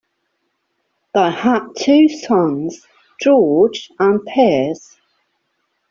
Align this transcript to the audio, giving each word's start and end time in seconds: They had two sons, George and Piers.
They 1.13 1.29
had 1.31 1.75
two 1.77 2.09
sons, 2.09 2.87
George 3.21 3.91
and 3.99 4.25
Piers. 4.25 4.99